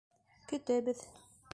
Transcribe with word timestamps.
Көтәбеҙ. 0.53 1.05